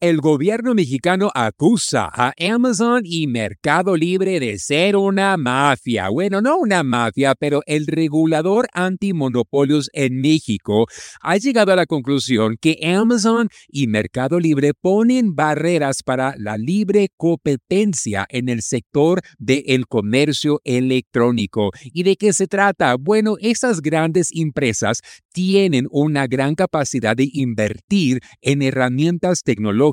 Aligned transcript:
El 0.00 0.20
gobierno 0.20 0.76
mexicano 0.76 1.28
acusa 1.34 2.08
a 2.12 2.32
Amazon 2.38 3.02
y 3.04 3.26
Mercado 3.26 3.96
Libre 3.96 4.38
de 4.38 4.56
ser 4.60 4.94
una 4.94 5.36
mafia. 5.36 6.08
Bueno, 6.08 6.40
no 6.40 6.56
una 6.56 6.84
mafia, 6.84 7.34
pero 7.34 7.62
el 7.66 7.88
regulador 7.88 8.68
antimonopolios 8.74 9.90
en 9.92 10.20
México 10.20 10.86
ha 11.20 11.36
llegado 11.36 11.72
a 11.72 11.76
la 11.76 11.86
conclusión 11.86 12.56
que 12.60 12.78
Amazon 12.84 13.48
y 13.66 13.88
Mercado 13.88 14.38
Libre 14.38 14.72
ponen 14.72 15.34
barreras 15.34 16.04
para 16.04 16.36
la 16.38 16.56
libre 16.56 17.08
competencia 17.16 18.24
en 18.28 18.48
el 18.48 18.62
sector 18.62 19.20
del 19.36 19.88
comercio 19.88 20.60
electrónico. 20.62 21.72
¿Y 21.92 22.04
de 22.04 22.14
qué 22.14 22.32
se 22.32 22.46
trata? 22.46 22.94
Bueno, 22.94 23.34
esas 23.40 23.80
grandes 23.80 24.28
empresas 24.32 25.00
tienen 25.32 25.88
una 25.90 26.28
gran 26.28 26.54
capacidad 26.54 27.16
de 27.16 27.28
invertir 27.32 28.20
en 28.42 28.62
herramientas 28.62 29.42
tecnológicas 29.42 29.87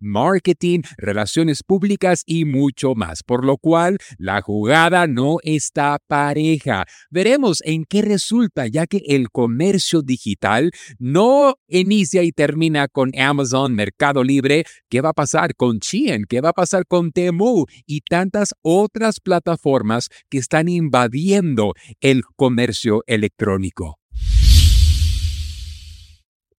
marketing, 0.00 0.80
relaciones 0.96 1.62
públicas 1.62 2.22
y 2.26 2.44
mucho 2.44 2.94
más, 2.94 3.22
por 3.22 3.44
lo 3.44 3.56
cual 3.56 3.98
la 4.18 4.42
jugada 4.42 5.06
no 5.06 5.38
está 5.42 5.98
pareja. 6.06 6.84
Veremos 7.10 7.62
en 7.64 7.84
qué 7.84 8.02
resulta, 8.02 8.66
ya 8.66 8.86
que 8.86 9.02
el 9.06 9.30
comercio 9.30 10.02
digital 10.02 10.70
no 10.98 11.54
inicia 11.68 12.22
y 12.22 12.32
termina 12.32 12.88
con 12.88 13.10
Amazon, 13.18 13.74
Mercado 13.74 14.22
Libre. 14.24 14.64
¿Qué 14.88 15.00
va 15.00 15.10
a 15.10 15.14
pasar 15.14 15.54
con 15.54 15.80
Chien? 15.80 16.24
¿Qué 16.28 16.40
va 16.40 16.50
a 16.50 16.54
pasar 16.54 16.86
con 16.86 17.12
Temu? 17.12 17.66
Y 17.86 18.00
tantas 18.00 18.54
otras 18.62 19.20
plataformas 19.20 20.08
que 20.28 20.38
están 20.38 20.68
invadiendo 20.68 21.74
el 22.00 22.22
comercio 22.36 23.02
electrónico. 23.06 24.01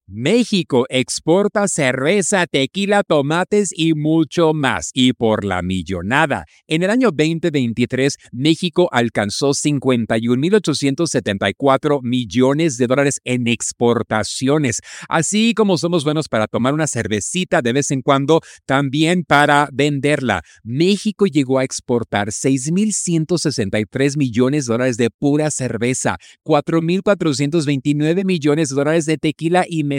México 0.06 0.86
exporta 0.90 1.70
cerveza, 1.70 2.46
tequila, 2.46 3.04
tomates 3.04 3.70
y 3.73 3.94
mucho 3.94 4.54
más, 4.54 4.90
y 4.94 5.14
por 5.14 5.45
la 5.45 5.62
millonada. 5.62 6.44
En 6.68 6.84
el 6.84 6.90
año 6.90 7.12
2023, 7.12 8.18
México 8.34 8.90
alcanzó 8.92 9.52
51.874 9.52 12.02
millones 12.04 12.78
de 12.78 12.88
dólares 12.88 13.22
en 13.23 13.48
exportaciones. 13.48 14.82
Así 15.08 15.54
como 15.54 15.78
somos 15.78 16.04
buenos 16.04 16.28
para 16.28 16.48
tomar 16.48 16.73
una 16.73 16.88
cervecita 16.88 17.62
de 17.62 17.72
vez 17.72 17.90
en 17.92 18.02
cuando, 18.02 18.42
también 18.66 19.23
para 19.23 19.70
venderla. 19.72 20.44
México 20.64 21.28
llegó 21.28 21.60
a 21.60 21.64
exportar 21.64 22.28
6.163 22.28 24.17
millones 24.17 24.66
de 24.66 24.73
dólares 24.73 24.98
de 24.98 25.10
pura 25.12 25.50
cerveza, 25.50 26.17
4.429 26.45 28.26
millones 28.26 28.67
de 28.67 28.76
dólares 28.76 29.06
de 29.06 29.17
tequila 29.17 29.64
y 29.66 29.92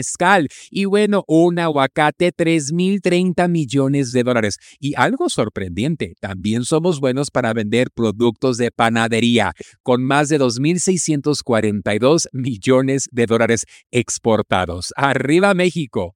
y 0.69 0.85
bueno, 0.85 1.23
un 1.27 1.59
aguacate 1.59 2.31
3.030 2.33 3.47
millones 3.49 4.11
de 4.11 4.23
dólares. 4.23 4.57
Y 4.79 4.93
algo 4.95 5.29
sorprendente, 5.29 6.15
también 6.19 6.63
somos 6.63 6.99
buenos 6.99 7.31
para 7.31 7.53
vender 7.53 7.89
productos 7.93 8.57
de 8.57 8.71
panadería 8.71 9.53
con 9.83 10.03
más 10.03 10.29
de 10.29 10.39
2.642 10.39 12.27
millones 12.31 13.07
de 13.11 13.25
dólares 13.25 13.65
exportados. 13.91 14.93
¡Arriba 14.95 15.53
México! 15.53 16.14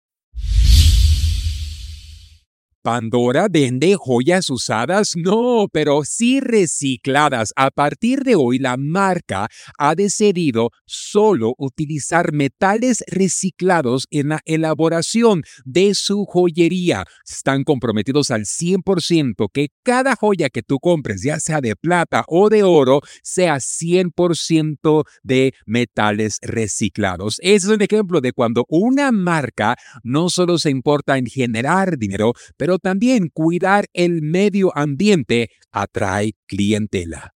¿Pandora 2.81 3.47
vende 3.51 3.97
joyas 3.97 4.49
usadas? 4.49 5.11
No, 5.17 5.67
pero 5.71 6.03
sí 6.05 6.39
recicladas. 6.39 7.51
A 7.57 7.71
partir 7.71 8.23
de 8.23 8.35
hoy, 8.35 8.57
la 8.57 8.77
marca 8.77 9.49
ha 9.77 9.95
decidido 9.95 10.69
solo 10.85 11.55
utilizar 11.57 12.31
metales 12.31 13.03
reciclados 13.07 14.07
en 14.11 14.29
la 14.29 14.39
elaboración 14.45 15.43
de 15.65 15.93
su 15.93 16.25
joyería. 16.25 17.03
Están 17.27 17.65
comprometidos 17.65 18.31
al 18.31 18.45
100% 18.45 19.49
que 19.51 19.69
cada 19.83 20.15
joya 20.15 20.49
que 20.49 20.63
tú 20.63 20.79
compres, 20.79 21.21
ya 21.21 21.41
sea 21.41 21.59
de 21.59 21.75
plata 21.75 22.23
o 22.27 22.49
de 22.49 22.63
oro, 22.63 23.01
sea 23.23 23.59
100% 23.59 25.03
de 25.23 25.53
metales 25.65 26.37
reciclados. 26.41 27.39
Ese 27.41 27.67
es 27.67 27.73
un 27.73 27.81
ejemplo 27.81 28.21
de 28.21 28.31
cuando 28.31 28.65
una 28.69 29.11
marca 29.11 29.75
no 30.03 30.29
solo 30.29 30.57
se 30.57 30.69
importa 30.69 31.17
en 31.17 31.25
generar 31.25 31.97
dinero, 31.97 32.33
pero 32.55 32.68
pero 32.69 32.77
también 32.77 33.29
cuidar 33.33 33.87
el 33.93 34.21
medio 34.21 34.71
ambiente 34.77 35.49
atrae 35.71 36.33
clientela. 36.45 37.33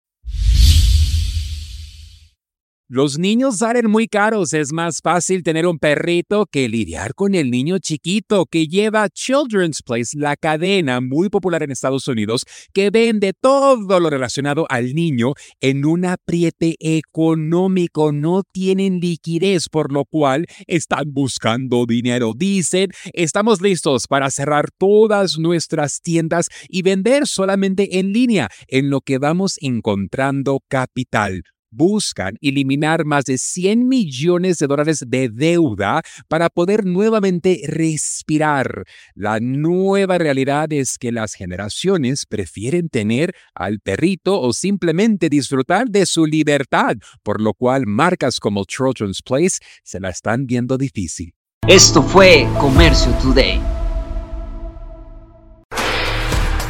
Los 2.94 3.18
niños 3.18 3.60
salen 3.60 3.90
muy 3.90 4.10
caros. 4.10 4.52
Es 4.52 4.74
más 4.74 5.00
fácil 5.02 5.44
tener 5.44 5.66
un 5.66 5.80
perrito 5.80 6.46
que 6.46 6.68
lidiar 6.68 7.16
con 7.16 7.36
el 7.36 7.50
niño 7.50 7.80
chiquito 7.80 8.46
que 8.46 8.68
lleva 8.68 9.08
Children's 9.08 9.82
Place, 9.82 10.18
la 10.20 10.36
cadena 10.36 11.00
muy 11.00 11.30
popular 11.30 11.64
en 11.64 11.72
Estados 11.72 12.10
Unidos 12.10 12.44
que 12.74 12.90
vende 12.90 13.32
todo 13.32 13.98
lo 14.02 14.10
relacionado 14.10 14.66
al 14.68 14.94
niño 14.94 15.36
en 15.62 15.86
un 15.86 16.04
apriete 16.04 16.76
económico. 16.82 18.12
No 18.12 18.44
tienen 18.44 19.00
liquidez, 19.00 19.70
por 19.70 19.94
lo 19.94 20.04
cual 20.04 20.46
están 20.68 21.14
buscando 21.14 21.86
dinero. 21.86 22.34
Dicen, 22.36 22.90
estamos 23.14 23.62
listos 23.62 24.06
para 24.06 24.30
cerrar 24.30 24.66
todas 24.78 25.40
nuestras 25.40 26.02
tiendas 26.02 26.50
y 26.68 26.82
vender 26.82 27.26
solamente 27.26 28.00
en 28.00 28.12
línea, 28.12 28.50
en 28.68 28.90
lo 28.90 29.00
que 29.00 29.18
vamos 29.18 29.56
encontrando 29.62 30.60
capital 30.68 31.44
buscan 31.72 32.38
eliminar 32.42 33.06
más 33.06 33.26
de 33.26 33.38
100 33.38 33.88
millones 33.88 34.58
de 34.60 34.68
dólares 34.68 35.04
de 35.08 35.30
deuda 35.30 36.04
para 36.28 36.50
poder 36.50 36.86
nuevamente 36.86 37.62
respirar. 37.68 38.84
La 39.16 39.40
nueva 39.40 40.18
realidad 40.18 40.72
es 40.72 40.98
que 40.98 41.12
las 41.12 41.34
generaciones 41.34 42.26
prefieren 42.26 42.90
tener 42.90 43.34
al 43.56 43.80
perrito 43.80 44.40
o 44.40 44.54
simplemente 44.54 45.30
disfrutar 45.30 45.88
de 45.88 46.06
su 46.06 46.26
libertad, 46.26 46.98
por 47.24 47.42
lo 47.42 47.54
cual 47.54 47.88
marcas 47.88 48.40
como 48.40 48.66
Children's 48.66 49.22
Place 49.22 49.58
se 49.84 50.00
la 50.00 50.10
están 50.10 50.46
viendo 50.46 50.78
difícil. 50.78 51.34
Esto 51.68 52.02
fue 52.02 52.48
Comercio 52.60 53.12
Today. 53.22 53.81